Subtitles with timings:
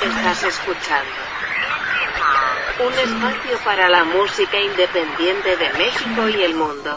[0.00, 1.10] Estás escuchando
[2.86, 6.96] un espacio para la música independiente de México y el mundo.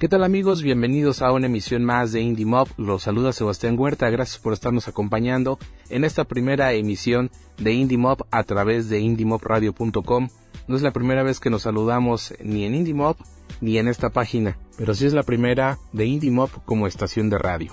[0.00, 0.62] ¿Qué tal amigos?
[0.62, 2.68] Bienvenidos a una emisión más de Indie Mob.
[2.76, 4.10] Los saluda Sebastián Huerta.
[4.10, 5.60] Gracias por estarnos acompañando
[5.90, 10.28] en esta primera emisión de Indie Mob a través de indiemobradio.com.
[10.70, 13.16] No es la primera vez que nos saludamos ni en Indie Mob
[13.60, 17.38] ni en esta página, pero sí es la primera de Indie Mob como estación de
[17.38, 17.72] radio.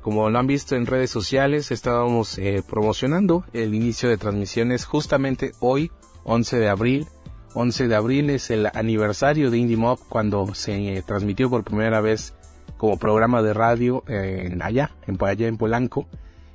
[0.00, 5.54] Como lo han visto en redes sociales, estábamos eh, promocionando el inicio de transmisiones justamente
[5.58, 5.90] hoy,
[6.22, 7.08] 11 de abril,
[7.54, 12.34] 11 de abril es el aniversario de Indie Mob cuando se transmitió por primera vez
[12.76, 16.06] como programa de radio en allá, en, en Polanco.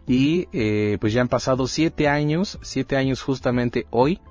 [0.08, 4.22] Y eh, pues ya han pasado siete años, siete años justamente hoy.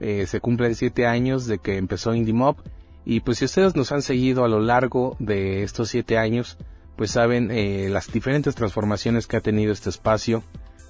[0.00, 2.56] Eh, se cumplen siete años de que empezó Indie Mob.
[3.04, 6.58] Y pues si ustedes nos han seguido a lo largo de estos siete años,
[6.96, 10.42] pues saben eh, las diferentes transformaciones que ha tenido este espacio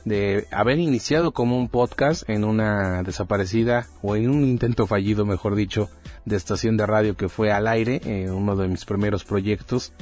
[0.04, 5.54] de haber iniciado como un podcast en una desaparecida o en un intento fallido, mejor
[5.54, 5.90] dicho,
[6.24, 9.92] de estación de radio que fue al aire, en uno de mis primeros proyectos.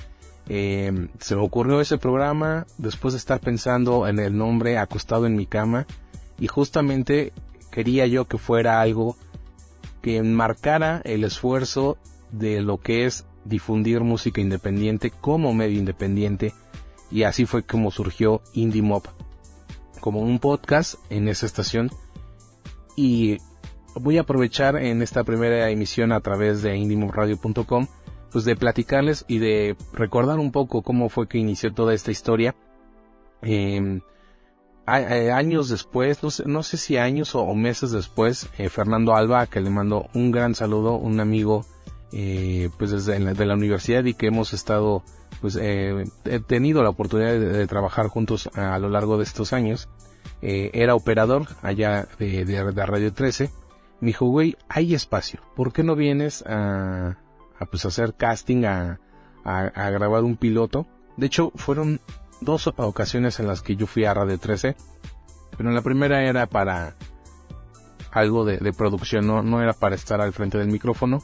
[0.49, 5.35] Eh, se me ocurrió ese programa después de estar pensando en el nombre acostado en
[5.35, 5.87] mi cama
[6.39, 7.33] y justamente
[7.77, 9.19] quería yo que fuera algo
[10.01, 11.99] que marcara el esfuerzo
[12.33, 16.55] de lo que es difundir música independiente como medio independiente
[17.11, 19.03] y así fue como surgió Indie Mob
[20.01, 21.91] como un podcast en esa estación
[22.97, 23.37] y
[23.95, 27.89] voy a aprovechar en esta primera emisión a través de indimobradio.com
[28.33, 32.55] pues de platicarles y de recordar un poco cómo fue que inició toda esta historia.
[34.87, 40.09] Años después, no sé, si años o, meses después, eh, Fernando Alba, que le mando
[40.15, 41.67] un gran saludo, un amigo
[42.13, 45.03] eh, pues desde la, de la universidad y que hemos estado
[45.41, 49.89] pues eh, he tenido la oportunidad de, trabajar juntos a, lo largo de estos años.
[50.43, 53.51] Eh, era operador allá de, de, Radio 13.
[54.01, 55.41] Me dijo, güey, hay espacio.
[55.55, 57.19] ¿Por qué no vienes a,
[57.59, 59.01] a pues hacer casting, a,
[59.45, 60.87] a, grabar un piloto?
[61.17, 62.01] De hecho, fueron
[62.41, 64.77] dos ocasiones en las que yo fui a Radio 13.
[65.57, 66.97] Pero la primera era para
[68.17, 71.23] algo de, producción, no, era para estar al frente del micrófono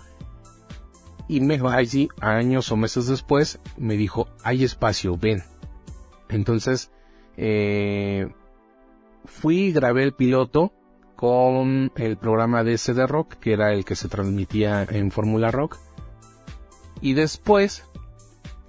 [1.29, 5.43] y me allí años o meses después me dijo hay espacio ven
[6.29, 6.91] entonces
[7.37, 8.29] eh,
[9.25, 10.73] fui grabé el piloto
[11.17, 15.79] con el programa de SD Rock que era el que se transmitía en Fórmula Rock
[17.01, 17.85] y después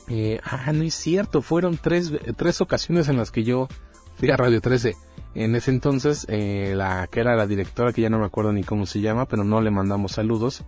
[0.08, 3.68] eh, ah no es cierto fueron tres, tres ocasiones en las que yo
[4.16, 4.96] fui a Radio 13
[5.36, 8.64] en ese entonces eh, la que era la directora que ya no me acuerdo ni
[8.64, 10.64] cómo se llama pero no le mandamos saludos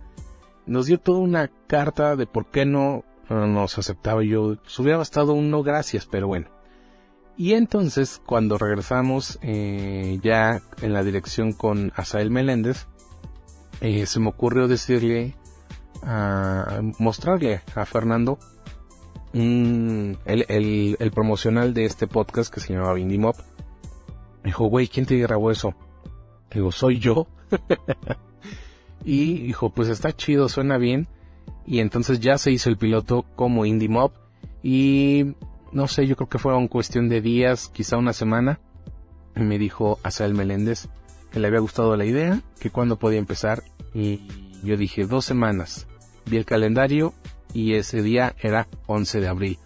[0.66, 4.22] nos dio toda una carta de por qué no nos aceptaba.
[4.22, 6.48] Yo pues, hubiera bastado un no gracias, pero bueno.
[7.36, 12.86] Y entonces, cuando regresamos eh, ya en la dirección con Asael Meléndez,
[13.80, 15.36] eh, se me ocurrió decirle,
[16.98, 18.38] mostrarle a Fernando
[19.32, 20.16] el,
[20.98, 23.36] el, promocional de este podcast que se llamaba Indie Mob.
[24.42, 25.74] Me dijo, güey, ¿quién te grabó eso?
[26.52, 27.26] Digo, soy yo.
[29.06, 31.06] Y dijo, pues está chido, suena bien.
[31.64, 34.10] Y entonces ya se hizo el piloto como Indie Mob.
[34.64, 35.36] Y
[35.70, 38.58] no sé, yo creo que fue una cuestión de días, quizá una semana.
[39.36, 40.88] Me dijo Asael Meléndez
[41.30, 43.62] que le había gustado la idea, que cuando podía empezar.
[43.94, 44.26] Y
[44.64, 45.86] yo dije, dos semanas.
[46.26, 47.14] Vi el calendario
[47.56, 49.58] y ese día era 11 de abril.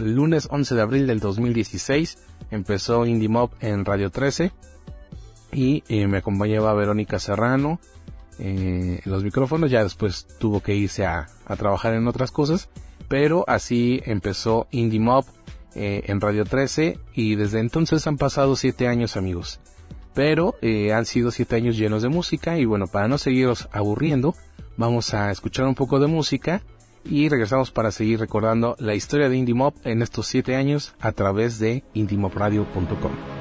[0.00, 2.18] El lunes 11 de abril del 2016
[2.50, 4.50] empezó Indie Mob en Radio 13
[5.52, 7.78] y eh, me acompañaba Verónica Serrano,
[8.40, 12.68] eh, los micrófonos, ya después tuvo que irse a, trabajar en otras cosas,
[13.06, 15.24] pero así empezó Indie Mob
[15.76, 19.60] eh, en Radio 13 y desde entonces han pasado siete años amigos.
[20.14, 20.56] Pero
[20.92, 24.34] han sido siete años llenos de música y bueno, para no seguiros aburriendo,
[24.76, 26.62] vamos a escuchar un poco de música
[27.04, 31.12] y regresamos para seguir recordando la historia de Indie Mob en estos siete años a
[31.12, 33.39] través de indiemobradio.com.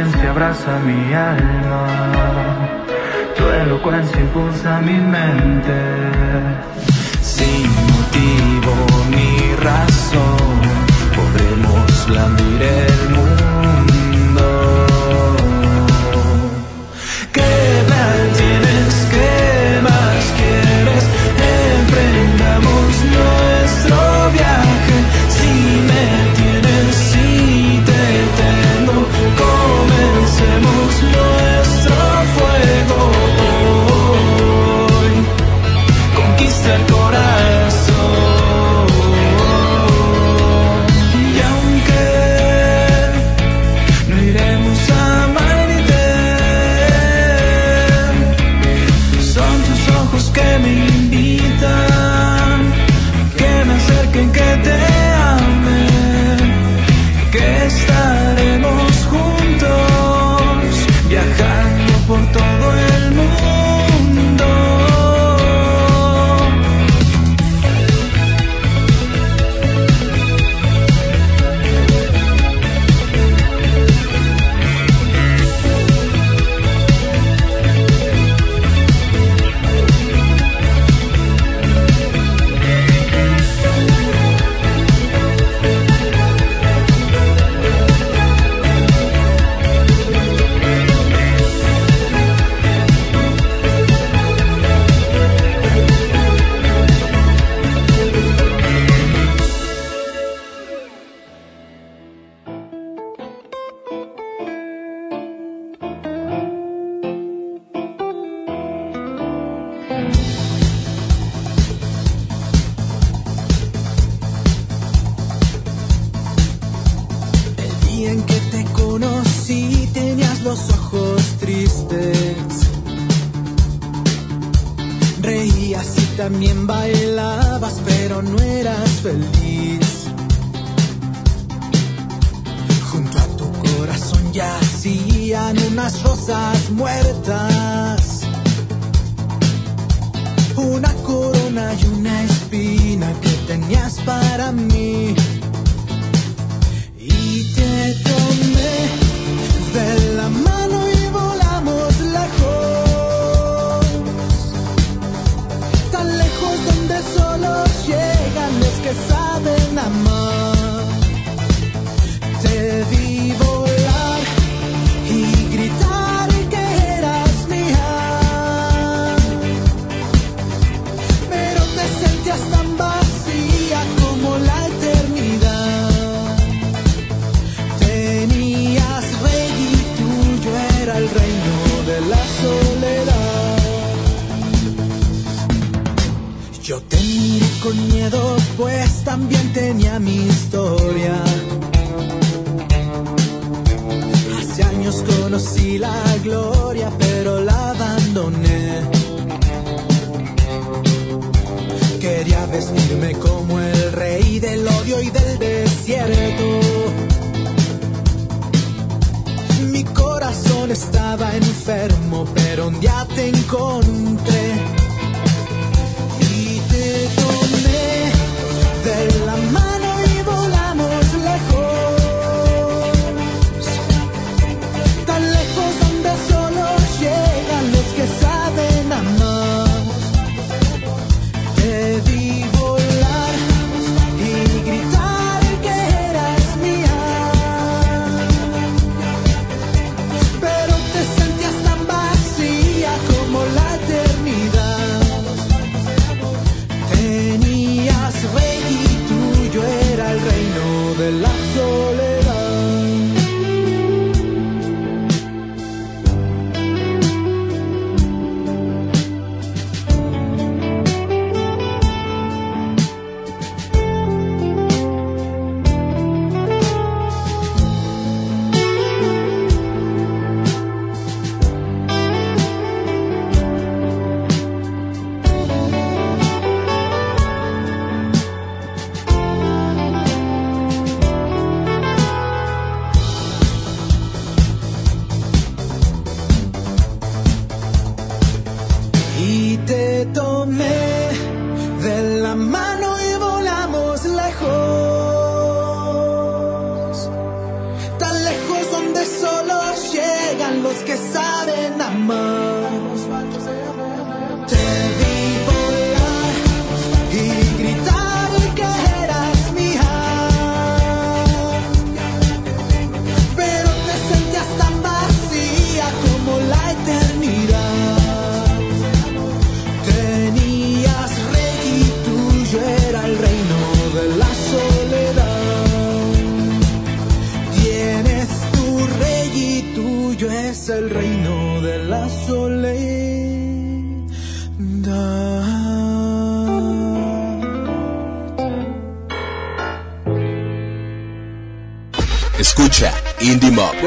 [0.00, 1.86] elocuencia abraza mi alma,
[3.36, 5.78] tu elocuencia impulsa mi mente.
[7.20, 8.74] Sin motivo
[9.10, 10.60] ni razón,
[11.16, 13.39] podremos blandir el mundo.
[54.20, 54.79] dicen que te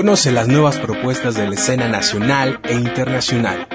[0.03, 3.69] Conoce las nuevas propuestas de la escena nacional e internacional.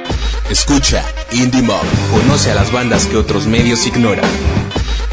[0.51, 1.81] Escucha Indie Mob.
[2.13, 4.29] Conoce a las bandas que otros medios ignoran.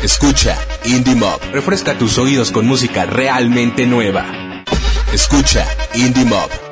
[0.03, 1.39] Escucha Indie Mob.
[1.53, 4.25] Refresca tus oídos con música realmente nueva.
[5.13, 6.64] Escucha Indie Mob.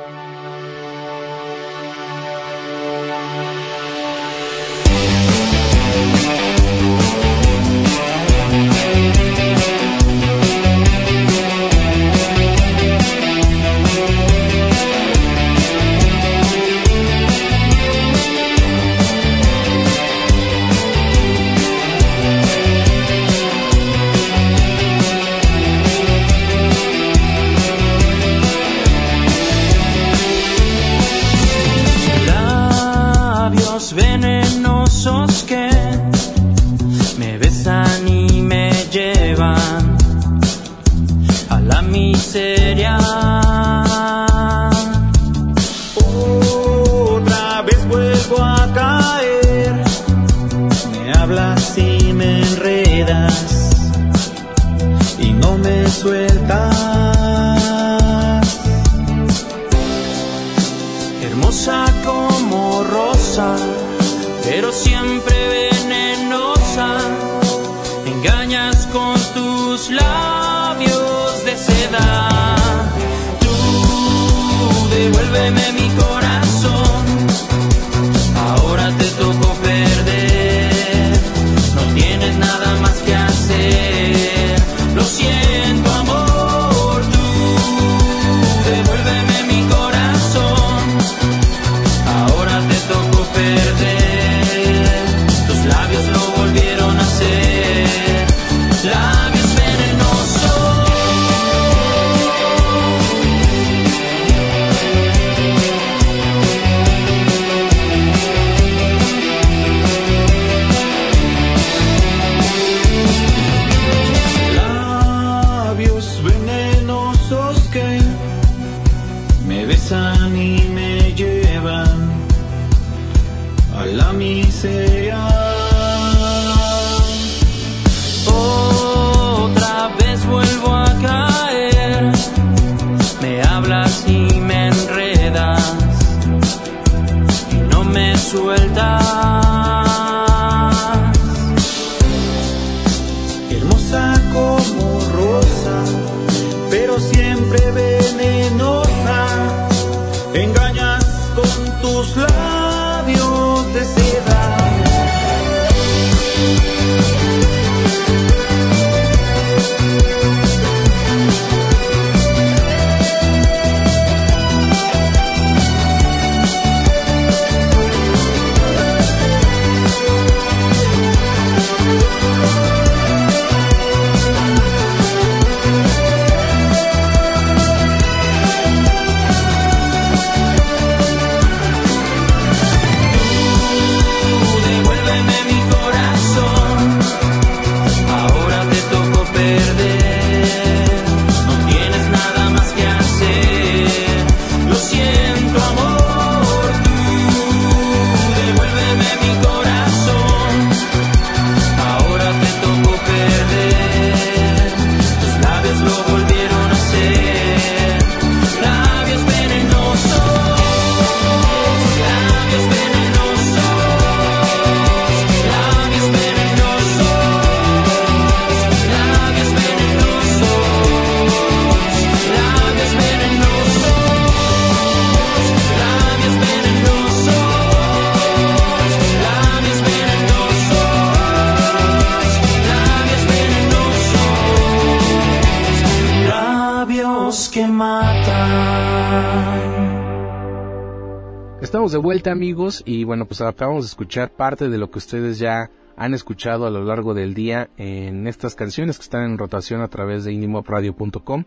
[241.94, 245.70] De vuelta amigos y bueno pues acabamos de escuchar parte de lo que ustedes ya
[245.96, 249.90] han escuchado a lo largo del día en estas canciones que están en rotación a
[249.90, 251.46] través de indimopradio.com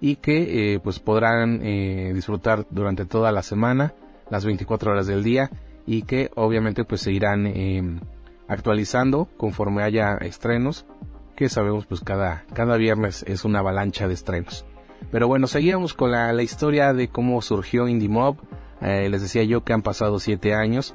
[0.00, 3.94] y que eh, pues podrán eh, disfrutar durante toda la semana,
[4.30, 5.48] las 24 horas del día
[5.86, 8.00] y que obviamente pues se irán eh,
[8.48, 10.86] actualizando conforme haya estrenos
[11.36, 14.66] que sabemos pues cada, cada viernes es una avalancha de estrenos.
[15.12, 18.38] Pero bueno, seguíamos con la, la historia de cómo surgió Indie Mob.
[18.84, 20.94] Eh, les decía yo que han pasado siete años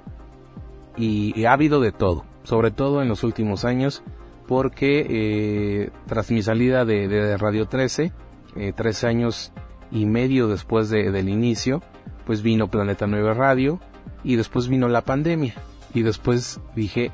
[0.95, 4.03] y, ha habido de todo, sobre todo en los últimos años,
[4.47, 8.11] porque eh, tras mi salida de, Radio 13,
[8.55, 9.51] eh, tres años
[9.91, 11.81] y medio después de, del inicio,
[12.25, 13.79] pues vino Planeta 9 Radio
[14.23, 15.55] y después vino la pandemia.
[15.93, 17.11] Y después dije,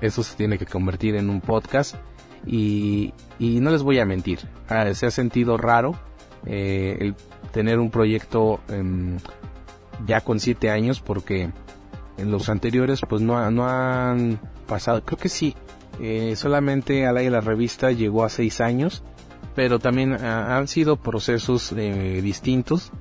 [0.00, 1.94] eso se tiene que convertir en un podcast
[2.44, 5.96] y, y no les voy a mentir, ah, se ha sentido raro
[6.46, 7.14] eh, el
[7.52, 9.16] tener un proyecto eh,
[10.06, 11.50] ya con siete años porque
[12.18, 15.54] en los anteriores pues no, no han pasado, creo que sí,
[16.00, 19.02] eh, solamente al aire la revista llegó a seis años,
[19.54, 22.92] pero también uh, han sido procesos eh, distintos,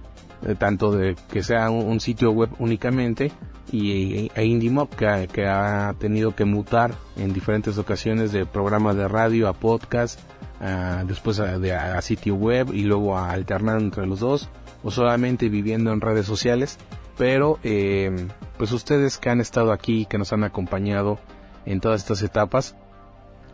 [0.46, 3.32] eh, tanto de que sea un, sitio web únicamente
[3.72, 4.60] y e
[4.98, 10.20] que, que, ha tenido que mutar en diferentes ocasiones de programa de radio a podcast,
[10.62, 14.50] uh, después a, de, a, sitio web y luego a alternar entre los dos
[14.86, 16.78] o solamente viviendo en redes sociales.
[17.18, 21.20] Pero eh, pues ustedes que han estado aquí, que nos han acompañado
[21.66, 22.76] en todas estas etapas,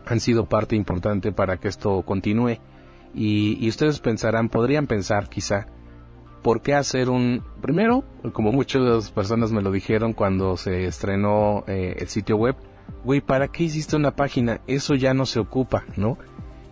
[0.06, 2.58] han sido parte importante para que esto continúe.
[3.14, 5.66] Y, ustedes pensarán, podrían pensar quizá,
[6.42, 7.42] ¿por qué hacer un...
[7.60, 12.56] Primero, como muchas personas me lo dijeron cuando se estrenó eh, el sitio web,
[13.04, 14.60] güey, ¿para qué hiciste una página?
[14.66, 16.18] Eso ya no se ocupa, ¿no?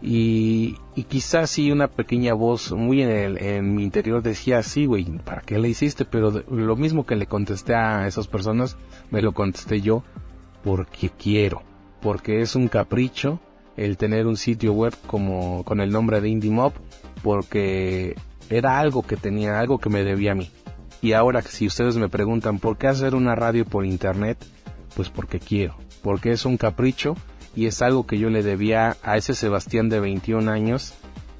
[0.02, 5.06] Y, y quizás sí una pequeña voz muy en, el, mi interior decía, sí, güey,
[5.24, 6.04] ¿para qué le hiciste?
[6.04, 8.76] Pero lo mismo que le contesté a esas personas,
[9.10, 10.04] me lo contesté yo,
[10.62, 11.62] porque quiero,
[12.02, 13.40] porque es un capricho
[13.78, 16.74] el tener un sitio web como con el nombre de Indie Mob,
[17.22, 18.14] porque
[18.50, 20.50] era algo que tenía, algo que me debía a mí.
[21.00, 24.36] Y ahora si ustedes me preguntan por qué hacer una radio por internet,
[24.94, 27.16] pues porque quiero, porque es un capricho
[27.54, 30.94] y es algo que yo le debía a ese Sebastián de 21 años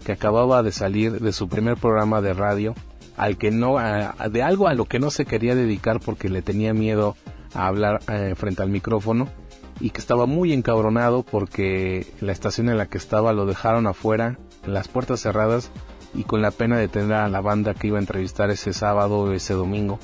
[0.04, 2.74] que acababa de salir de su primer programa de radio,
[3.16, 6.42] al que no, a, de algo a lo que no se quería dedicar porque le
[6.42, 7.16] tenía miedo
[7.54, 9.28] a hablar eh, frente al micrófono
[9.78, 14.38] y que estaba muy encabronado porque la estación en la que estaba lo dejaron afuera,
[14.64, 15.70] las puertas cerradas
[16.14, 19.20] y con la pena de tener a la banda que iba a entrevistar ese sábado
[19.20, 19.98] o ese domingo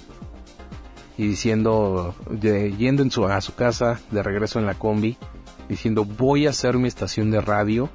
[1.18, 5.16] y diciendo, de, yendo en su, a su casa de regreso en la combi,
[5.68, 7.90] diciendo voy a hacer mi estación de radio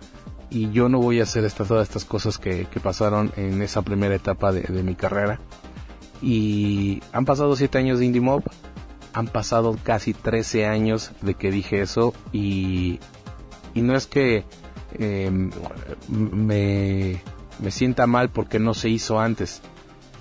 [0.50, 3.82] y yo no voy a hacer estas, todas estas cosas que, que pasaron en esa
[3.82, 5.40] primera etapa de, de, mi carrera.
[6.22, 8.44] Y han pasado siete años de Indie Mob,
[9.14, 13.00] han pasado casi 13 años de que dije eso y,
[13.74, 14.44] y no es que
[15.00, 15.32] eh,
[16.10, 17.22] me,
[17.60, 19.62] me sienta mal porque no se hizo antes,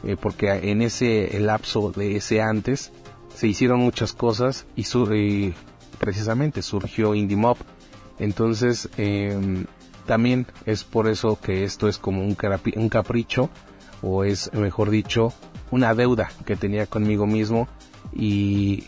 [0.05, 2.93] eh, porque en ese lapso de ese antes
[3.35, 5.55] se hicieron muchas cosas y, su, y
[6.01, 7.59] precisamente surgió Indie Mob.
[8.19, 9.65] Entonces, eh,
[10.07, 13.51] también es por eso que esto es como un, capricho,
[14.03, 15.33] o es, mejor dicho,
[15.71, 17.69] una deuda que tenía conmigo mismo.
[18.13, 18.85] Y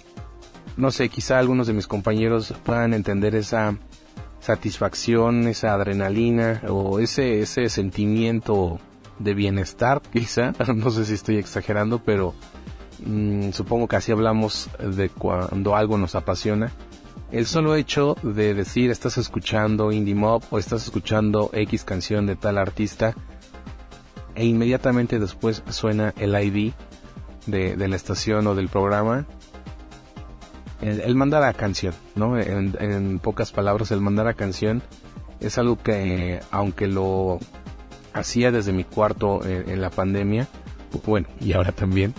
[0.77, 3.77] no sé, quizá algunos de mis compañeros puedan entender esa
[4.41, 8.81] satisfacción, esa adrenalina o ese, ese sentimiento
[9.19, 12.35] de bienestar, quizá, no sé si estoy exagerando, pero
[13.05, 16.73] mmm, supongo que así hablamos de cuando algo nos apasiona
[17.33, 22.37] el solo hecho de decir estás escuchando Indie Mob o estás escuchando X canción de
[22.37, 23.15] tal artista
[24.35, 26.73] e inmediatamente después suena el ID
[27.47, 29.27] de, de la estación o del programa,
[30.81, 32.39] el, el mandar a canción, ¿no?
[32.39, 34.83] En, pocas palabras, el mandar a canción
[35.41, 37.39] es algo que, aunque lo
[38.13, 40.49] hacía desde mi cuarto en la pandemia,
[41.07, 42.15] bueno, y ahora también,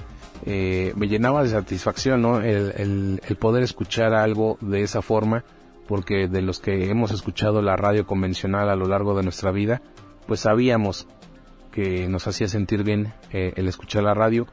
[0.45, 2.43] eh, me llenaba de satisfacción.
[2.43, 5.43] El, poder escuchar algo de esa forma,
[5.87, 9.81] porque de los que hemos escuchado la radio convencional a lo largo de nuestra vida,
[10.27, 11.07] pues sabíamos
[11.71, 14.47] que nos hacía sentir bien eh, el escuchar la radio.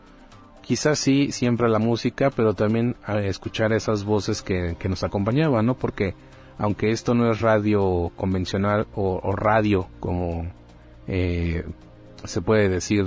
[0.62, 5.74] Quizás sí, siempre la música, pero también eh, escuchar esas voces que, nos acompañaban, ¿no?
[5.74, 6.14] Porque
[6.58, 10.46] aunque esto no es radio convencional o, radio como
[11.08, 11.64] eh,
[12.24, 13.06] se puede decir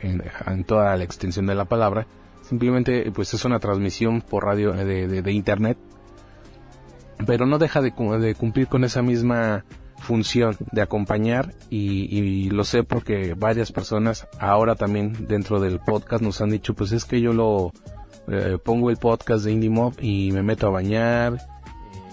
[0.00, 2.06] en, en toda la extensión de la palabra,
[2.48, 5.78] simplemente pues es una transmisión por radio de, de, de internet
[7.26, 9.64] pero no deja de, cumplir con esa misma
[9.98, 16.40] función de acompañar y, lo sé porque varias personas ahora también dentro del podcast nos
[16.40, 17.72] han dicho pues es que yo lo
[18.28, 21.38] eh, pongo el podcast de Indie Mob y me meto a bañar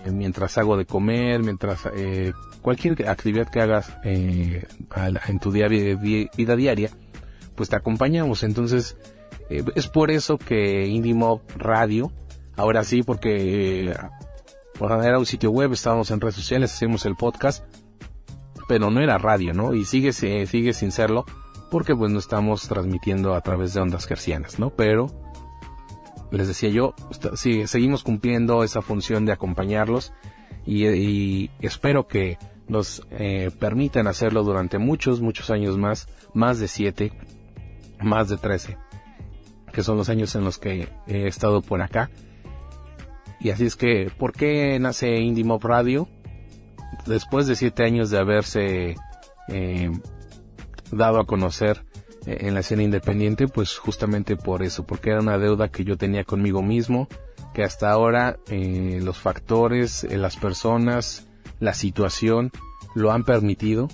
[0.05, 4.65] eh, mientras hago de comer mientras eh, cualquier actividad que hagas eh,
[5.27, 6.91] en tu vida diaria
[7.55, 8.97] pues te acompañamos entonces
[9.51, 12.11] eh, es por eso que Indie Mob Radio
[12.55, 13.93] ahora sí porque
[14.79, 17.63] era un sitio web estábamos en redes sociales hacemos el podcast
[18.71, 19.73] pero no era radio, ¿no?
[19.73, 21.25] Y sigue, sigue sin serlo,
[21.69, 24.69] porque pues no estamos transmitiendo a través de ondas gercianas, ¿no?
[24.69, 25.07] Pero,
[26.31, 26.93] les decía yo,
[27.35, 30.13] sigue, seguimos cumpliendo esa función de acompañarlos
[30.65, 32.37] y, espero que
[32.69, 37.11] nos eh, permitan hacerlo durante muchos, muchos años más, más de siete,
[37.99, 38.77] más de trece,
[39.71, 42.09] que son los años en los que he estado por acá.
[43.39, 46.07] Y así es que, ¿por qué nace Indie Mob Radio?
[47.05, 48.95] después de siete años de haberse
[49.47, 49.91] eh,
[50.91, 51.83] dado a conocer
[52.25, 55.97] eh, en la escena independiente, pues justamente por eso, porque era una deuda que yo
[55.97, 57.07] tenía conmigo mismo,
[57.53, 61.27] que hasta ahora eh, los factores, las personas,
[61.59, 62.51] la situación
[62.95, 63.87] lo han permitido.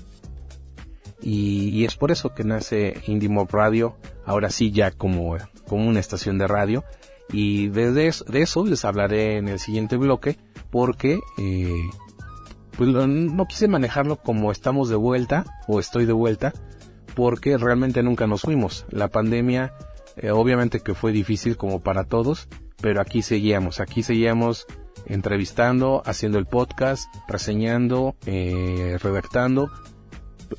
[1.20, 5.36] Y, es por eso que nace Indie Mob Radio, ahora sí ya como,
[5.68, 6.84] como una estación de radio.
[7.32, 10.38] Y de, de eso les hablaré en el siguiente bloque,
[10.70, 11.20] porque
[12.78, 16.54] pues no quise manejarlo como estamos de vuelta o estoy de vuelta,
[17.16, 18.86] porque realmente nunca nos fuimos.
[18.92, 19.74] La pandemia,
[20.16, 22.48] eh, obviamente que fue difícil como para todos,
[22.80, 24.68] pero aquí seguíamos, aquí seguíamos
[25.08, 29.72] entrevistando, haciendo el podcast, reseñando, eh, redactando.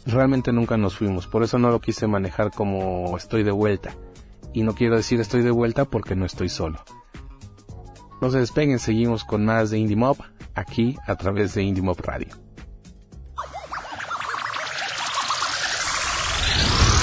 [0.05, 3.95] Realmente nunca nos fuimos, por eso no lo quise manejar como estoy de vuelta.
[4.59, 6.83] Y no quiero decir estoy de vuelta porque no estoy solo.
[8.21, 10.17] No se despeguen, seguimos con más de Indie Mob
[10.53, 12.27] aquí a través de Indie Mob Radio.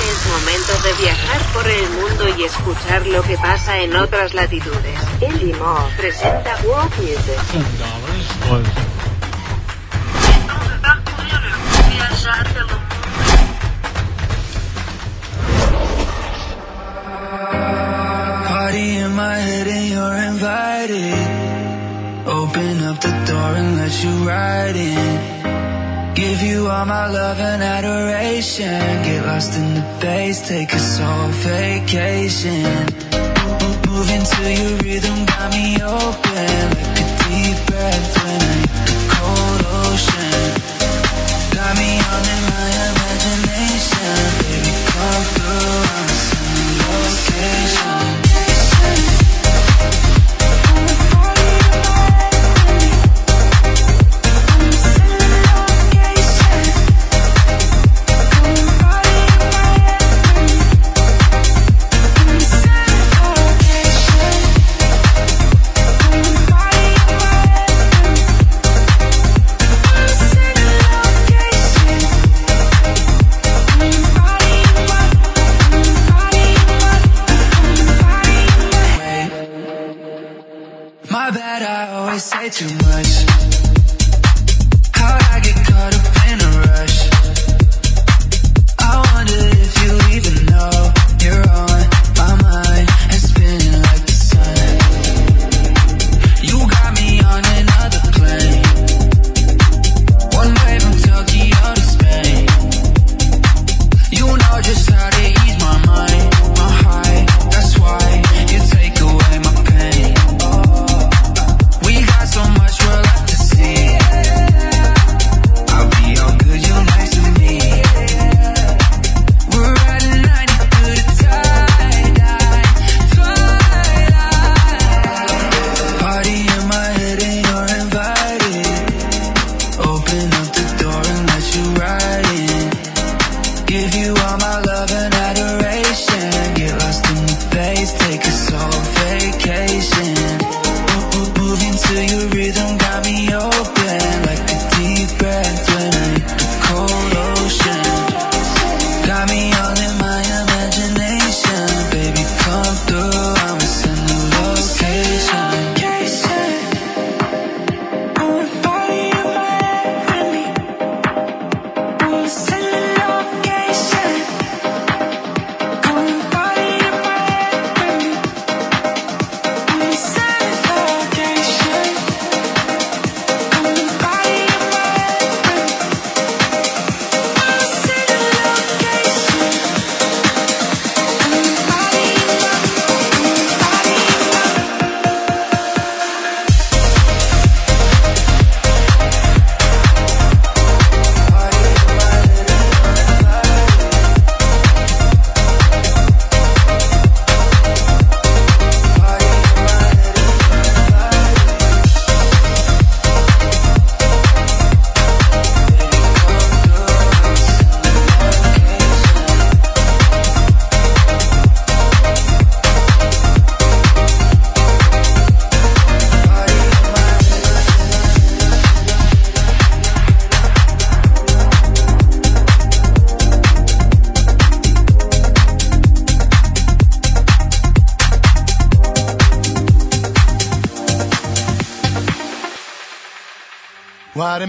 [0.02, 5.00] Es momento de viajar por el mundo y escuchar lo que pasa en otras latitudes.
[5.22, 7.39] Indie Mob presenta World Music.
[23.86, 26.15] Let you right in.
[26.15, 28.82] Give you all my love and adoration.
[29.06, 32.65] Get lost in the bass, take a soul vacation.
[33.89, 40.48] Move into your rhythm, got me open like a deep breath when I cold ocean.
[41.56, 42.24] Got me on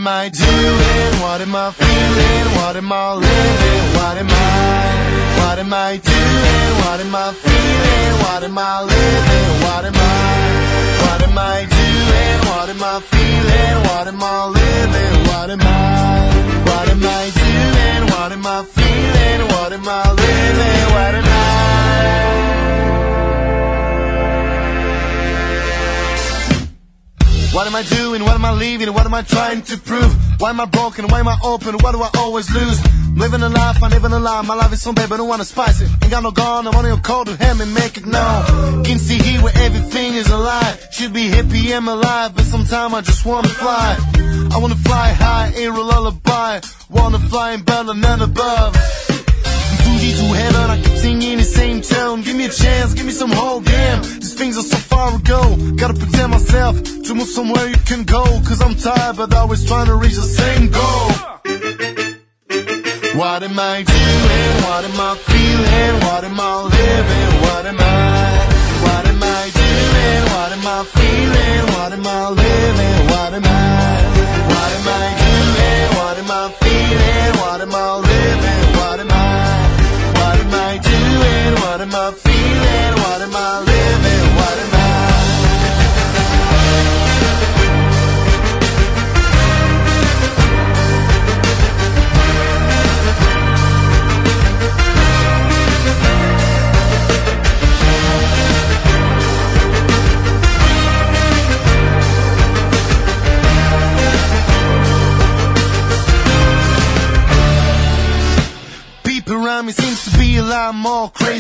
[0.07, 1.21] am I doing?
[1.21, 2.47] What am I feeling?
[2.57, 3.83] What am I living?
[3.99, 4.87] What am I?
[5.39, 6.71] What am I doing?
[6.83, 8.13] What am I feeling?
[8.23, 9.51] What am I living?
[9.67, 10.47] What am I?
[11.03, 12.39] What am I doing?
[12.51, 13.77] What am I feeling?
[13.89, 15.27] What am I living?
[15.27, 16.31] What am I?
[16.71, 18.03] What am I doing?
[18.13, 18.76] What am I feeling?
[27.57, 28.23] What am I doing?
[28.23, 28.93] What am I leaving?
[28.93, 30.15] What am I trying to prove?
[30.39, 31.09] Why am I broken?
[31.09, 31.75] Why am I open?
[31.79, 32.79] Why do I always lose?
[32.85, 34.43] I'm Living a life, I'm living a lie.
[34.43, 35.89] My life is so bad, but I don't wanna spice it.
[36.03, 38.85] Ain't got no gun, I want to cold to him and make it known.
[38.85, 40.77] Can see here where everything is a lie.
[40.91, 43.97] Should be hippie and alive, but sometimes I just wanna fly.
[44.53, 46.61] I wanna fly high, air a lullaby.
[46.91, 48.77] Wanna fly in better than above.
[49.87, 52.23] Fuji to heaven, I keep singing the same tone.
[52.23, 54.03] Give me a chance, give me some hope, damn.
[54.03, 55.41] These things are so far ago.
[55.77, 58.25] Gotta protect myself to move somewhere you can go.
[58.49, 61.09] Cause I'm tired, but always trying to reach the same goal.
[63.21, 64.55] What am I doing?
[64.67, 65.95] What am I feeling?
[66.07, 66.76] What am I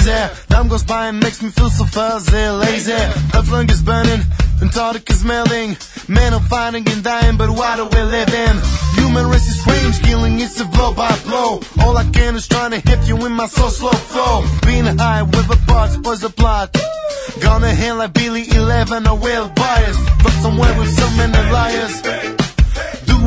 [0.06, 0.46] crazy.
[0.48, 2.92] Time goes by and makes me feel so fuzzy, lazy.
[3.34, 4.20] Effluent is burning,
[4.62, 5.76] Antarctica is melting.
[6.08, 8.56] Men are fighting and dying, but why do we live in?
[8.94, 11.60] Human race is strange, killing it's a blow by blow.
[11.80, 14.44] All I can is trying to hit you in my so slow flow.
[14.64, 16.76] Being high with a part, spoils the plot.
[17.40, 19.98] Gonna hell like Billy 11, a whale bias.
[20.22, 22.55] But somewhere with so many liars.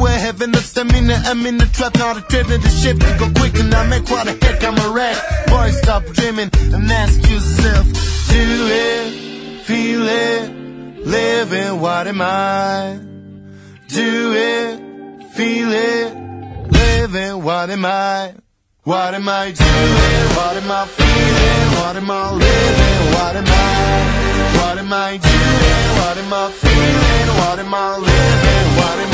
[0.01, 3.31] A heaven of stamina, I'm in the trap, not a trip, the ship to go
[3.39, 5.17] quick and I make quite a heck, I'm a wreck.
[5.47, 7.85] Boy, stop dreaming and ask yourself,
[8.29, 12.99] do it, feel it, live it, what am I?
[13.88, 16.13] Do it, feel it,
[16.71, 18.35] live it, what am I?
[18.83, 20.35] What am I doing?
[20.35, 21.79] What am I feeling?
[21.79, 23.13] What am I living?
[23.13, 24.57] What am I?
[24.57, 25.88] What am I doing?
[25.99, 27.27] What am I feeling?
[27.38, 28.77] What am I living?
[28.77, 29.09] What am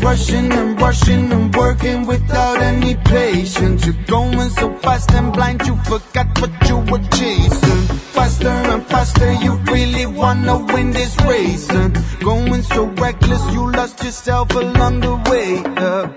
[0.00, 3.84] Rushing and rushing and working without any patience.
[3.84, 7.82] You're going so fast and blind, you forgot what you were chasing.
[8.14, 11.68] Faster and faster, you really wanna win this race.
[11.70, 15.62] And going so reckless, you lost yourself along the way.
[15.76, 16.08] Uh.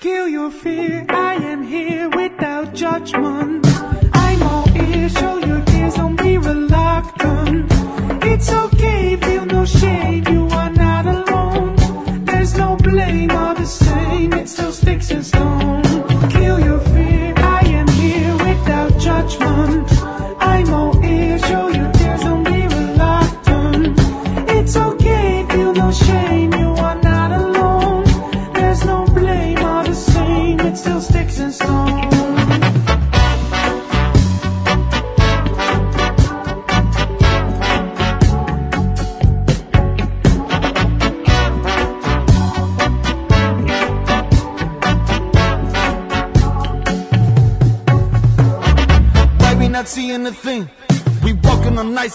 [0.00, 3.64] Kill your fear, I am here without judgment.
[4.12, 7.73] I'm all ears, show your tears, don't be reluctant.
[8.46, 8.73] It's okay,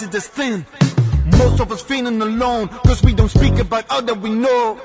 [0.01, 0.65] walking on ice, thin.
[1.37, 4.75] Most of us feeling alone, cause we don't speak about all that we know.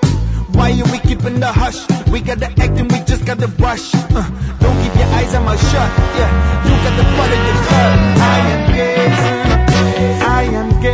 [0.53, 1.87] Why are we keeping the hush?
[2.11, 3.95] We gotta act and we just gotta rush.
[3.95, 5.91] Uh, don't keep your eyes on my shut.
[6.19, 6.31] Yeah,
[6.65, 7.99] you got the follow your gut.
[8.19, 10.94] I am gazing, I am gazing.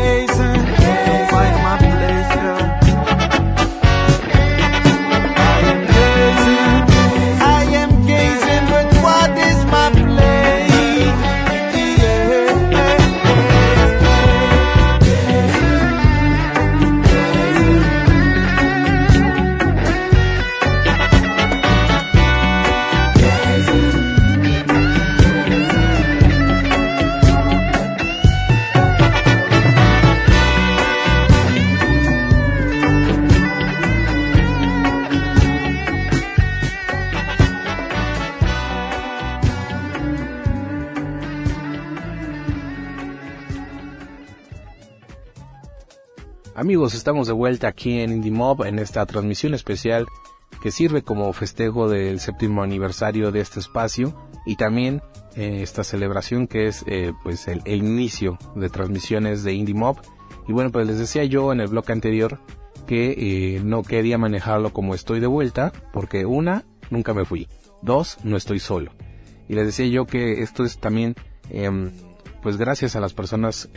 [46.70, 50.06] Amigos, estamos de vuelta aquí en Indie Mob en esta transmisión especial
[50.62, 54.14] que sirve como festejo del séptimo aniversario de este espacio
[54.46, 55.02] y también
[55.34, 59.96] eh, esta celebración que es eh, pues el, inicio de transmisiones de Indie Mob.
[60.46, 62.38] Y bueno, pues les decía yo en el blog anterior
[62.86, 63.16] que
[63.56, 67.48] eh, no quería manejarlo como estoy de vuelta porque una, nunca me fui.
[67.82, 68.92] Dos, no estoy solo.
[69.48, 71.16] Y les decía yo que esto es también
[71.48, 71.90] em,
[72.44, 73.68] pues gracias a las personas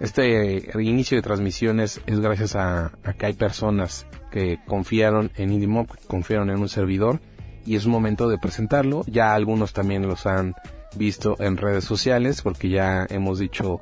[0.00, 6.50] este inicio de transmisiones es gracias a, que hay personas que confiaron en IndieMob, confiaron
[6.50, 7.20] en un servidor
[7.64, 9.04] y es momento de presentarlo.
[9.06, 10.54] Ya algunos también los han
[10.96, 13.80] visto en redes sociales porque ya hemos dicho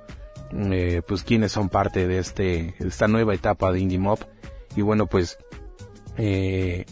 [0.52, 4.18] eh, pues quiénes son parte de este esta nueva etapa de IndieMob
[4.76, 5.38] y bueno pues
[6.16, 6.86] eh,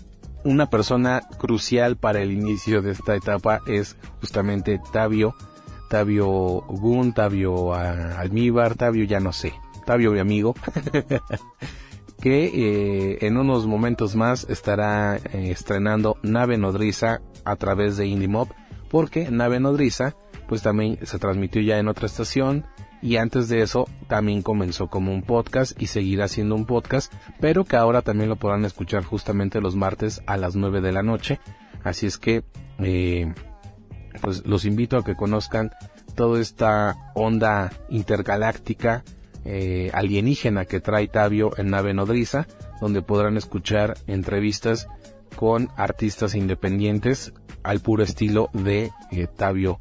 [0.45, 4.81] una persona crucial para el inicio de esta etapa es justamente
[5.93, 9.53] Tabio Gun, Tavio ah, Almíbar, Tavio ya no sé,
[9.85, 10.55] Tavio mi amigo,
[12.23, 18.49] que eh, en unos momentos más estará eh, estrenando Nave Nodriza a través de IndieMob,
[18.89, 20.17] porque Nave Nodriza
[20.49, 22.65] pues también se transmitió ya en otra estación
[23.03, 27.67] y antes de eso también comenzó como un podcast y seguirá siendo un podcast, pero
[27.67, 31.39] que ahora también lo podrán escuchar justamente los martes a las 9 de la noche,
[31.85, 32.45] así es que
[32.79, 33.35] eh,
[34.21, 35.71] pues los invito a que conozcan
[36.15, 39.05] toda esta onda intergaláctica
[39.45, 42.47] eh, alienígena que trae Tabio en nave nodriza,
[42.81, 44.89] donde podrán escuchar entrevistas
[45.35, 47.33] con artistas independientes
[47.65, 49.81] al puro estilo de eh, Tabio.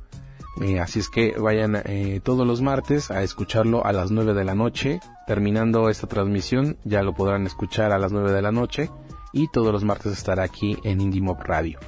[0.61, 1.81] Eh, así es que vayan
[2.23, 4.99] todos los martes a escucharlo a las 9 de la noche.
[5.27, 8.89] Terminando esta transmisión ya lo podrán escuchar a las 9 de la noche
[9.31, 11.79] y todos los martes estará aquí en Indie Mob Radio.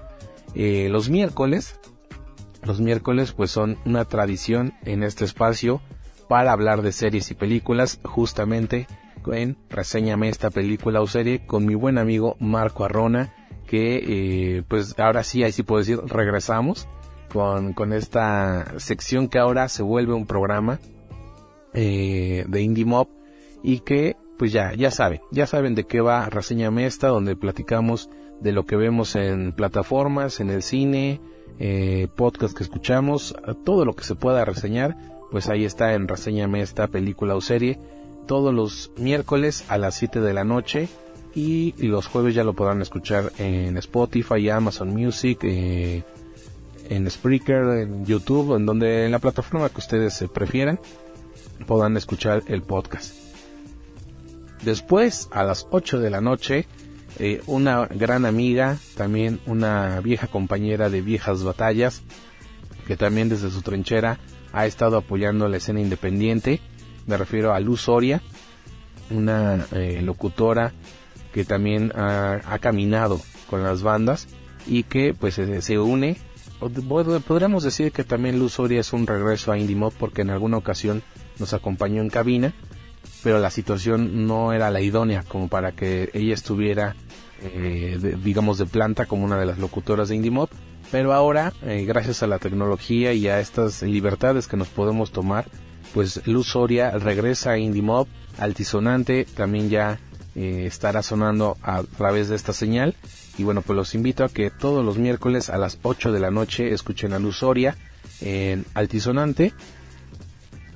[0.56, 1.80] Los miércoles
[2.66, 5.82] los miércoles pues son una tradición en este espacio
[6.28, 8.88] para hablar de series y películas justamente
[9.32, 13.34] en Reseñame esta película o serie con mi buen amigo Marco Arrona
[13.68, 16.88] que eh, pues ahora sí, ahí sí puedo decir, regresamos
[17.32, 20.80] con, con esta sección que ahora se vuelve un programa
[21.74, 23.08] eh, de Indie Mob
[23.64, 28.10] y que pues ya, ya saben, ya saben de qué va Reseñame esta donde platicamos
[28.42, 31.22] de lo que vemos en plataformas, en el cine,
[31.60, 34.98] eh, podcast que escuchamos, todo lo que se pueda reseñar,
[35.32, 37.80] pues ahí está en Reseñame esta película o serie,
[38.28, 40.90] todos los miércoles a las 7 de la noche
[41.36, 46.04] y los jueves ya lo podrán escuchar en Spotify, Amazon Music, eh,
[46.90, 50.80] en Spreaker, en YouTube, en donde en la plataforma que ustedes se prefieran,
[51.66, 53.16] podrán escuchar el podcast.
[54.64, 56.68] Después, a las 8 de la noche,
[57.20, 62.02] eh, una gran amiga, también una vieja compañera de viejas batallas,
[62.88, 64.20] que también desde su trinchera
[64.52, 66.60] ha estado apoyando la escena independiente.
[67.06, 68.22] Me refiero a Luz Soria,
[69.10, 70.74] una eh, locutora
[71.34, 74.28] que también ha, caminado con las bandas
[74.68, 76.18] y que pues se, se une.
[77.28, 80.58] Podríamos decir que también Luz Soria es un regreso a Indie Mob porque en alguna
[80.58, 81.04] ocasión
[81.40, 82.54] nos acompañó en cabina
[83.24, 86.96] pero la situación no era la idónea como para que ella estuviera,
[87.42, 90.50] eh, de- digamos, de planta como una de las locutoras de Indie Mob.
[90.92, 95.46] Pero ahora, eh, gracias a la tecnología y a estas libertades que nos podemos tomar,
[95.94, 98.08] pues Luz Soria regresa a Indie Mob,
[98.38, 100.00] altisonante, también ya
[100.36, 102.96] eh, estará sonando a través de esta señal.
[103.38, 106.30] Y bueno, pues los invito a que todos los miércoles a las 8 de la
[106.32, 107.76] noche escuchen a Luz Soria
[108.22, 109.54] en altisonante,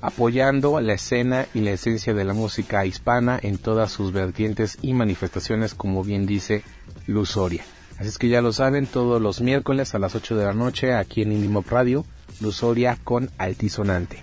[0.00, 4.94] apoyando la escena y la esencia de la música hispana en todas sus vertientes y
[4.94, 6.62] manifestaciones, como bien dice
[7.06, 7.64] Luz Soria.
[7.98, 10.94] Así es que ya lo saben, todos los miércoles a las 8 de la noche
[10.94, 12.04] aquí en Indie Mob Radio,
[12.40, 14.22] Luz Soria con altisonante.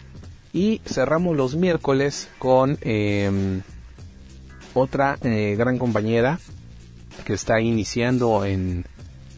[0.54, 3.62] Y cerramos los miércoles con em,
[4.74, 6.40] otra eh, gran compañera
[7.26, 8.86] que está iniciando en,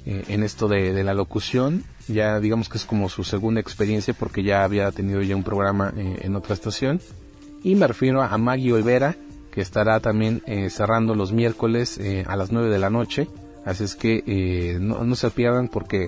[0.05, 1.83] eh, en esto de, de la locución.
[2.07, 5.93] Ya digamos que es como su segunda experiencia porque ya había tenido ya un programa
[5.95, 7.01] eh, en otra estación.
[7.63, 9.15] Y me refiero a Maggie Olvera,
[9.51, 13.27] que estará también eh, cerrando los miércoles eh, a las 9 de la noche.
[13.65, 16.07] Así es que eh, no, no se pierdan porque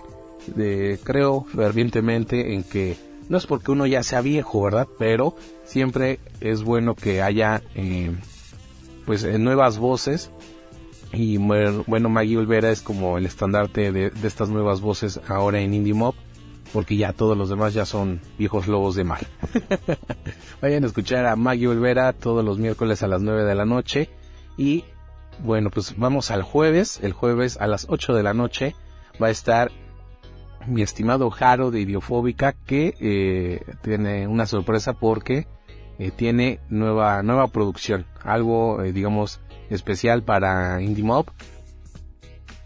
[1.03, 2.95] creo fervientemente en que
[3.29, 4.87] no es porque uno ya sea viejo, ¿verdad?
[4.97, 8.11] Pero siempre es bueno que haya eh,
[9.05, 10.31] pues nuevas voces
[11.11, 15.73] y bueno, Maggie Olvera es como el estandarte de, de estas nuevas voces ahora en
[15.73, 16.15] Indie Mob,
[16.71, 19.25] porque ya todos los demás ya son viejos lobos de mar.
[20.61, 24.09] Vayan a escuchar a Maggie Olvera todos los miércoles a las 9 de la noche.
[24.57, 24.85] Y
[25.43, 26.99] bueno, pues vamos al jueves.
[27.01, 28.75] El jueves a las 8 de la noche
[29.21, 29.71] va a estar
[30.67, 35.47] mi estimado Jaro de Idiofóbica, que eh, tiene una sorpresa porque
[35.97, 38.05] eh, tiene nueva, nueva producción.
[38.23, 39.39] Algo, eh, digamos,
[39.69, 41.25] especial para Indie Mob.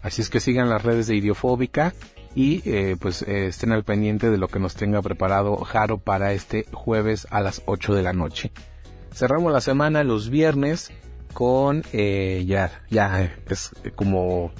[0.02, 1.94] Así es que sigan las redes de Idiofóbica
[2.34, 6.32] y eh, pues eh, estén al pendiente de lo que nos tenga preparado Jaro para
[6.32, 8.52] este jueves a las 8 de la noche.
[9.12, 10.90] Cerramos la semana los viernes
[11.32, 14.52] con eh, ya ya es como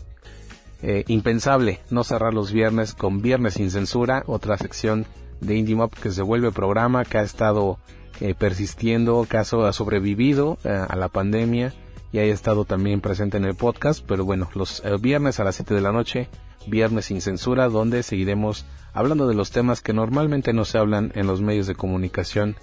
[0.82, 5.06] eh, impensable no cerrar los viernes con Viernes sin censura, otra sección
[5.40, 7.78] de Indie Mob que se vuelve programa que ha estado
[8.20, 11.72] eh, persistiendo, que ha, so- ha sobrevivido a la pandemia
[12.14, 15.56] y ha estado también presente en el podcast, pero bueno, los eh, viernes a las
[15.56, 16.28] 7 de la noche,
[16.68, 21.26] Viernes sin censura, donde seguiremos hablando de los temas que normalmente no se hablan en
[21.26, 22.54] los medios de comunicación,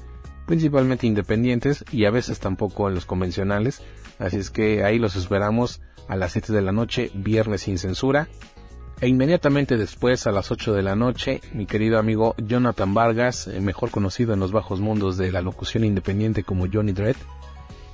[0.47, 3.83] principalmente independientes y a veces tampoco en los convencionales,
[4.19, 8.29] así es que ahí los esperamos a las 7 de la noche, Viernes sin censura.
[9.01, 13.59] E inmediatamente después, a las 8 de la noche, mi querido amigo Jonathan Vargas, eh,
[13.59, 17.17] mejor conocido en los bajos mundos de la locución independiente como Johnny Dredd,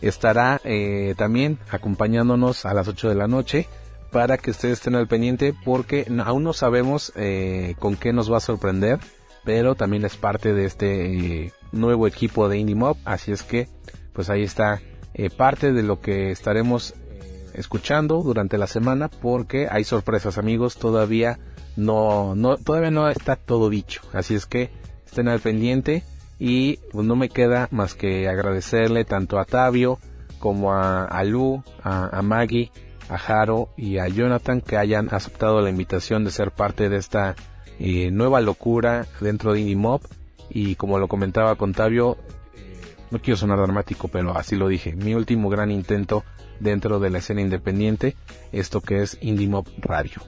[0.01, 3.67] estará eh, también acompañándonos a las 8 de la noche
[4.11, 8.37] para que ustedes estén al pendiente porque aún no sabemos eh, con qué nos va
[8.37, 8.99] a sorprender,
[9.43, 13.67] pero también es parte de este eh, nuevo equipo de Indie Mob, así es que
[14.13, 14.81] pues ahí está
[15.13, 20.77] eh, parte de lo que estaremos eh, escuchando durante la semana porque hay sorpresas amigos,
[20.77, 21.39] todavía
[21.75, 24.69] no, no, todavía no está todo dicho, así es que
[25.05, 26.03] estén al pendiente
[26.39, 29.99] y pues, no me queda más que agradecerle tanto a Tavio
[30.39, 32.71] como a, a Lu, a, Maggie,
[33.09, 37.35] a Jaro y a Jonathan que hayan aceptado la invitación de ser parte de esta
[37.79, 40.01] eh, nueva locura dentro de Indie Mob
[40.49, 42.17] y como lo comentaba con Tavio,
[42.55, 46.23] eh, no quiero sonar dramático pero así lo dije, mi último gran intento
[46.59, 48.15] dentro de la escena independiente,
[48.51, 50.21] esto que es Indie Mob Radio.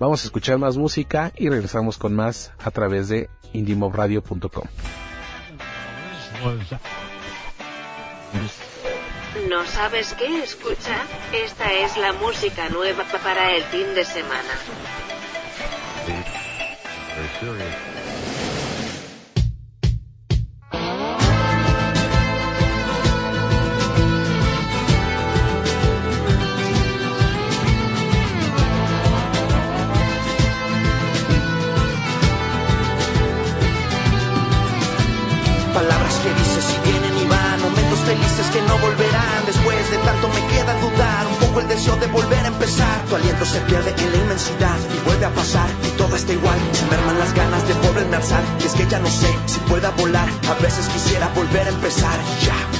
[0.00, 4.64] Vamos a escuchar más música y regresamos con más a través de indiemobradio.com.
[9.48, 11.06] ¿No sabes qué escuchar?
[11.32, 14.54] Esta es la música nueva pa- para el fin de semana.
[38.54, 39.46] Que no volverán.
[39.46, 43.04] Después de tanto me queda dudar, un poco el deseo de volver a empezar.
[43.08, 46.58] Tu aliento se pierde en la inmensidad y vuelve a pasar y todo está igual.
[46.72, 49.58] Se merman las ganas de volverme a alzar y es que ya no sé si
[49.70, 50.28] pueda volar.
[50.48, 52.73] A veces quisiera volver a empezar ya.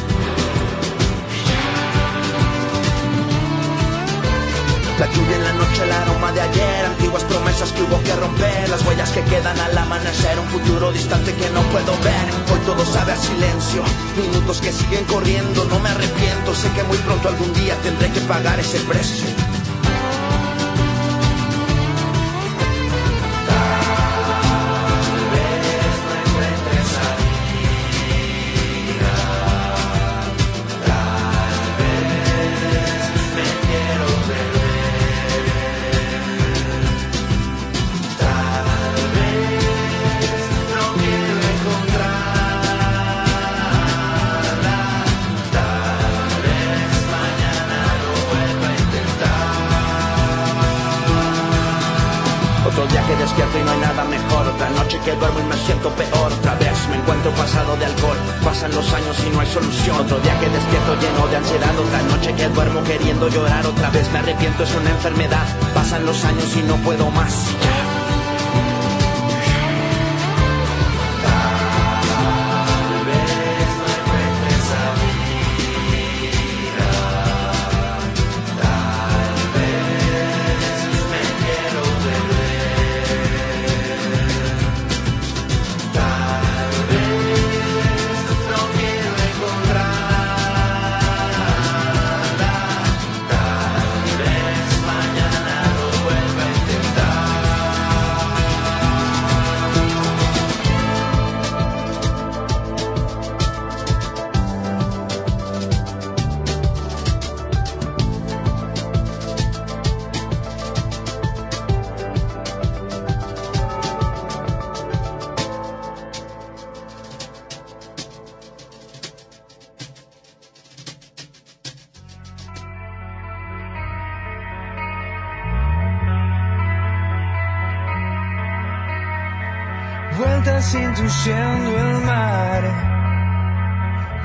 [4.99, 8.69] La lluvia en la noche, el aroma de ayer, antiguas promesas que hubo que romper,
[8.69, 12.27] las huellas que quedan al amanecer, un futuro distante que no puedo ver.
[12.53, 13.83] Hoy todo sabe a silencio,
[14.17, 18.21] minutos que siguen corriendo, no me arrepiento, sé que muy pronto algún día tendré que
[18.21, 19.54] pagar ese precio.
[59.47, 60.01] Solución.
[60.01, 61.79] Otro día que despierto lleno de ansiedad.
[61.79, 63.67] Otra noche que duermo queriendo llorar.
[63.67, 65.47] Otra vez me arrepiento, es una enfermedad.
[65.75, 67.47] Pasan los años y no puedo más.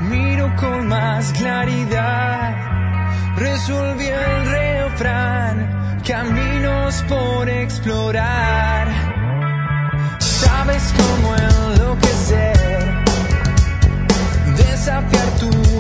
[0.02, 2.56] Miro con más claridad,
[3.36, 8.88] resolví el refrán, caminos por explorar.
[10.20, 12.58] Sabes cómo enloquecer,
[14.58, 15.79] desafiar tu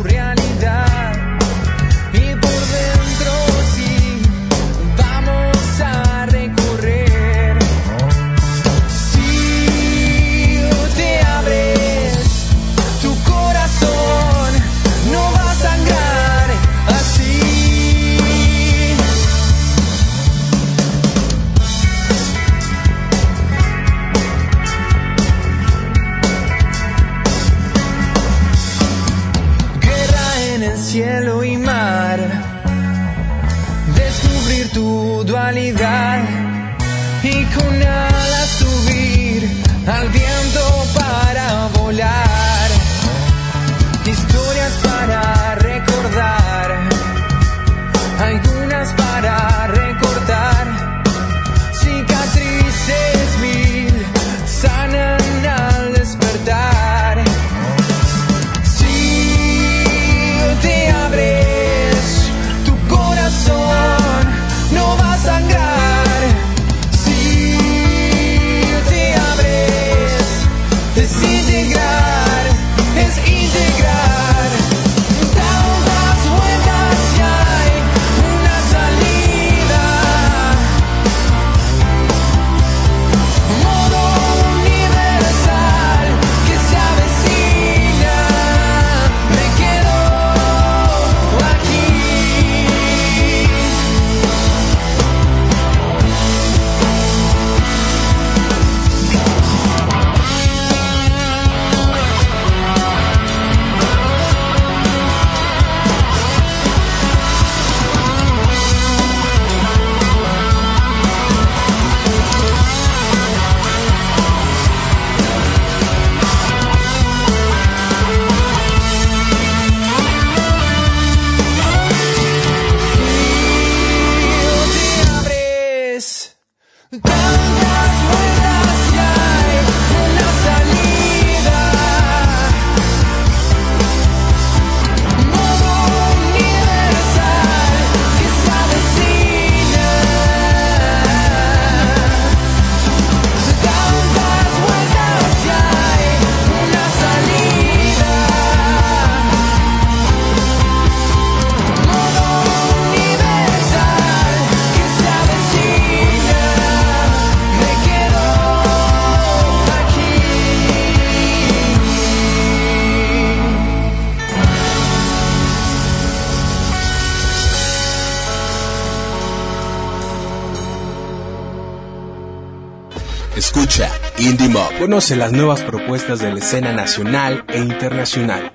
[174.99, 178.51] Conoce las nuevas propuestas de la escena nacional e internacional.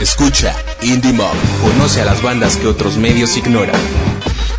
[0.00, 1.34] Escucha Indie Mob.
[1.60, 3.74] Conoce a las bandas que otros medios ignoran.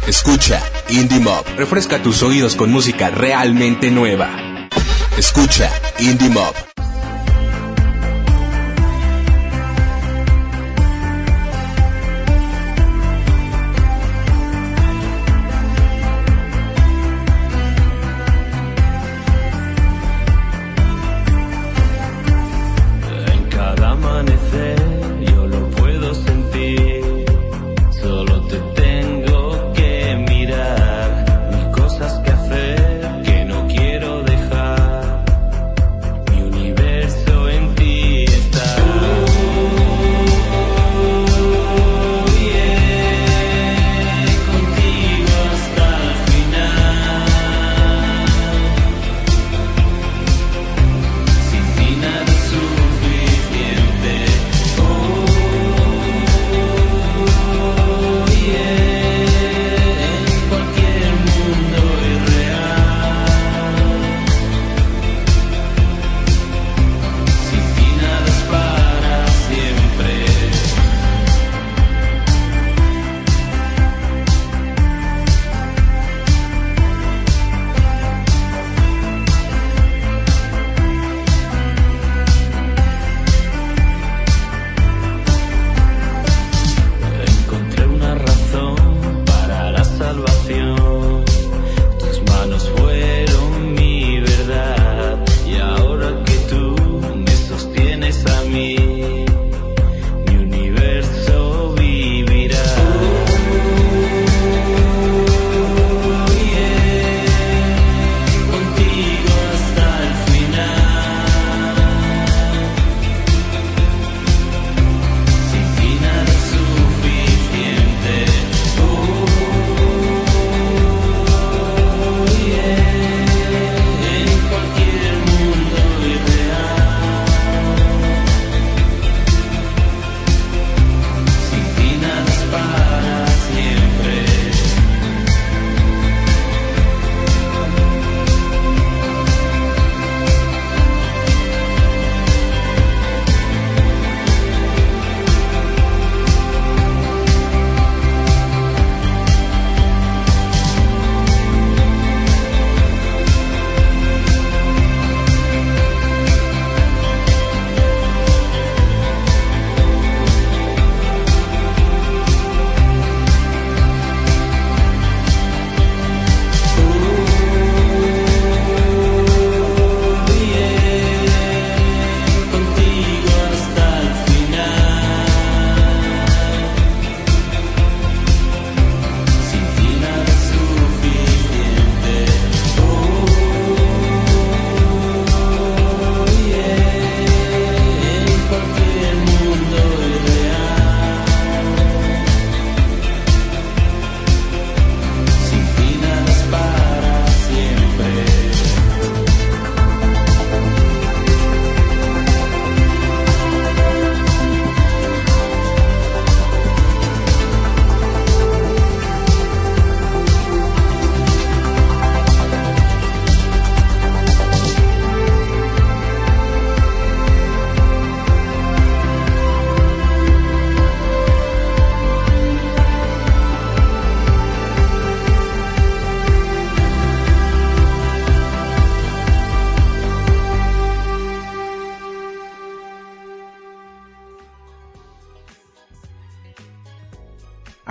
[0.05, 1.45] Escucha Indie Mob.
[1.55, 4.29] Refresca tus oídos con música realmente nueva.
[5.17, 6.70] Escucha Indie Mob.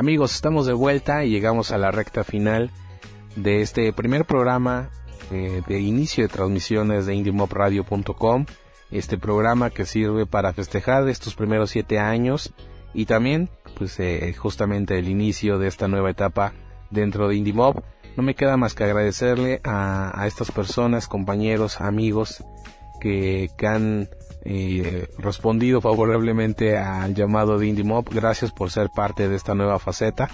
[0.00, 2.70] Amigos, estamos de vuelta y llegamos a la recta final
[3.36, 4.88] de este primer programa
[5.30, 8.46] eh, de inicio de transmisiones de indiemopradio.com.
[8.90, 12.54] Este programa que sirve para festejar estos primeros siete años
[12.94, 16.54] y también, pues, eh, justamente el inicio de esta nueva etapa
[16.88, 17.82] dentro de IndieMob.
[18.16, 22.42] No me queda más que agradecerle a, estas personas, compañeros, amigos
[23.02, 24.08] que han
[24.42, 28.08] eh, respondido favorablemente al llamado de Indie Mob.
[28.10, 30.30] Gracias por ser parte de esta nueva faceta.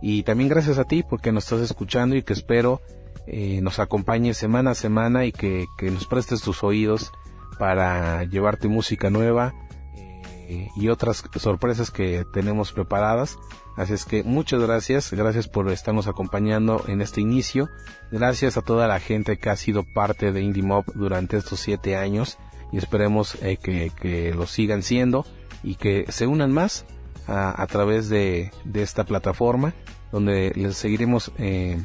[0.00, 2.80] Y también gracias a ti porque nos estás escuchando y que espero
[3.26, 7.10] eh, nos acompañes semana a semana y que, que, nos prestes tus oídos
[7.58, 9.54] para llevarte música nueva
[9.96, 13.38] eh, y otras sorpresas que tenemos preparadas.
[13.76, 17.68] Así es que muchas gracias, gracias por estarnos acompañando en este inicio.
[18.12, 21.96] Gracias a toda la gente que ha sido parte de Indie Mob durante estos siete
[21.96, 22.38] años
[22.74, 25.24] y esperemos eh, que, lo sigan siendo
[25.62, 26.84] y que se unan más
[27.28, 29.74] a, través de, esta plataforma
[30.10, 31.80] donde les seguiremos eh,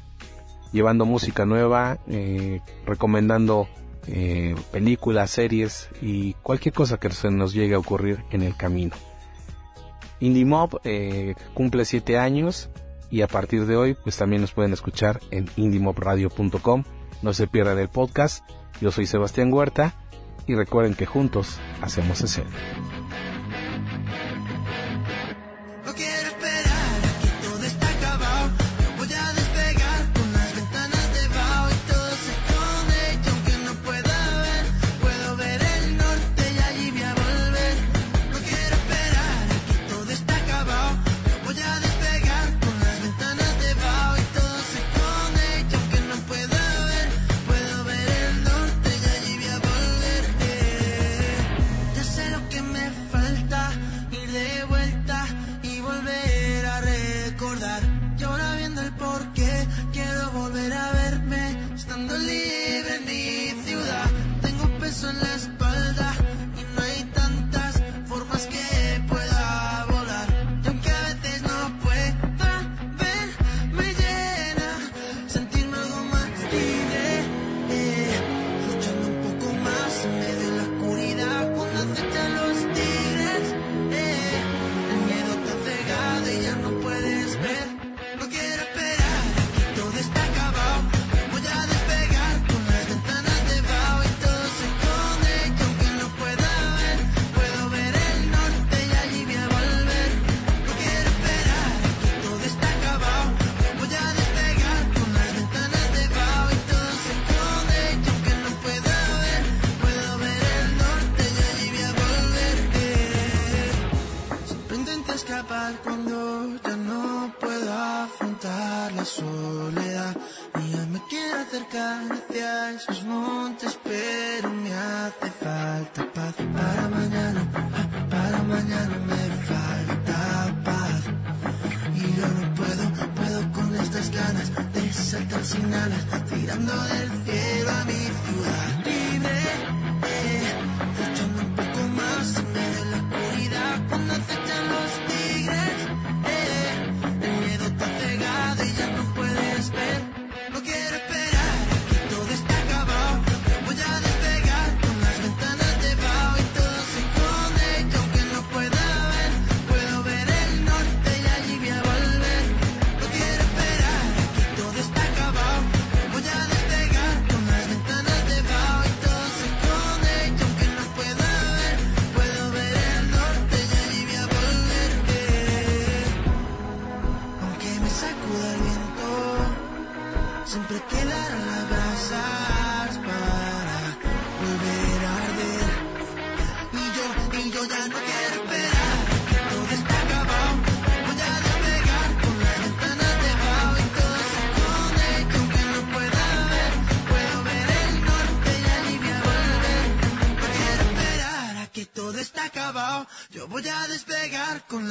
[0.74, 3.70] llevando música nueva, eh, recomendando
[4.72, 8.96] películas, series y cualquier cosa que se nos llegue a ocurrir en el camino.
[10.20, 10.82] Indie Mob
[11.54, 12.72] cumple 7 años
[13.12, 16.84] y a partir de hoy pues también nos pueden escuchar en indiemobradio.com.
[17.22, 18.44] No se pierdan el podcast.
[18.82, 19.94] Yo soy Sebastián Huerta
[20.50, 22.50] y recuerden que juntos hacemos escena.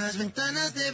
[0.08, 0.87] las ventanas de